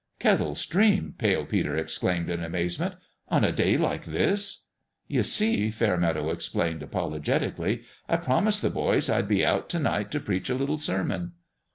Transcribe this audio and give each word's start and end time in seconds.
"Kettle 0.17 0.55
Stream!" 0.55 1.13
Pale 1.19 1.45
Peter 1.45 1.77
exclaimed, 1.77 2.27
in 2.31 2.43
amazement." 2.43 2.95
On 3.29 3.43
a 3.43 3.51
day 3.51 3.77
like 3.77 4.05
this?" 4.05 4.63
"You 5.07 5.21
see," 5.21 5.69
Fairmeadow 5.69 6.31
explained, 6.31 6.81
apologet 6.81 7.53
ically," 7.53 7.83
I 8.09 8.17
promised 8.17 8.63
the 8.63 8.71
boys 8.71 9.11
I'd 9.11 9.27
be 9.27 9.45
out 9.45 9.69
to 9.69 9.79
night 9.79 10.09
to 10.09 10.19
preach 10.19 10.49
a 10.49 10.55
little 10.55 10.79
sermon." 10.79 11.33